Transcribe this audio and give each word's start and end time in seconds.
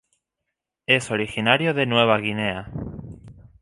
Es 0.87 1.11
originario 1.11 1.75
de 1.75 1.85
Nueva 1.85 2.17
Guinea. 2.17 2.71